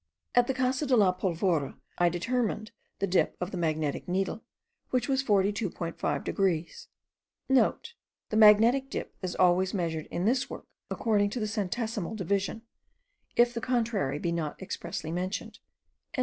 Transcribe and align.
At 0.33 0.47
the 0.47 0.55
Casa 0.55 0.87
de 0.87 0.97
la 0.97 1.13
Polvora 1.13 1.77
I 1.99 2.09
determined 2.09 2.71
the 2.97 3.05
dip 3.05 3.37
of 3.39 3.51
the 3.51 3.57
magnetic 3.57 4.07
needle, 4.07 4.41
which 4.89 5.07
was 5.07 5.23
42.5 5.23 6.23
degrees.* 6.23 6.87
(* 7.23 7.47
The 7.49 8.35
magnetic 8.35 8.89
dip 8.89 9.15
is 9.21 9.35
always 9.35 9.75
measured 9.75 10.07
in 10.07 10.25
this 10.25 10.49
work, 10.49 10.65
according 10.89 11.29
to 11.29 11.39
the 11.39 11.45
centesimal 11.45 12.15
division, 12.15 12.63
if 13.35 13.53
the 13.53 13.61
contrary 13.61 14.17
be 14.17 14.31
not 14.31 14.59
expressly 14.59 15.11
mentioned.) 15.11 15.59